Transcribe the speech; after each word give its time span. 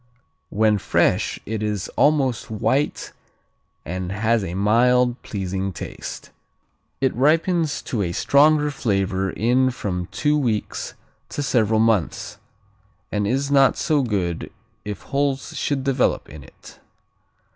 When 0.49 0.79
fresh 0.79 1.39
it 1.45 1.61
is 1.61 1.87
almost 1.89 2.49
white 2.49 3.13
and 3.85 4.11
has 4.11 4.43
a 4.43 4.55
mild, 4.55 5.21
pleasing 5.21 5.71
taste. 5.71 6.31
It 7.01 7.13
ripens 7.15 7.83
to 7.83 8.01
a 8.01 8.11
stronger 8.11 8.71
flavor 8.71 9.29
in 9.29 9.69
from 9.69 10.07
two 10.07 10.35
weeks 10.39 10.95
to 11.29 11.43
several 11.43 11.79
months, 11.79 12.39
and 13.11 13.27
is 13.27 13.51
not 13.51 13.77
so 13.77 14.01
good 14.01 14.51
if 14.83 15.03
holes 15.03 15.55
should 15.55 15.83
develop 15.83 16.27
in 16.29 16.43
it. 16.45 16.79